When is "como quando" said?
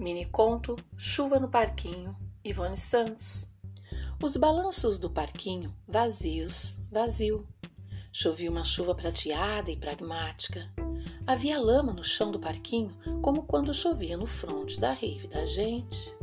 13.20-13.74